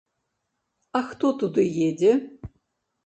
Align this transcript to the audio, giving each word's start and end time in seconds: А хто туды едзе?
А 0.99 1.01
хто 1.09 1.31
туды 1.43 1.67
едзе? 1.89 2.11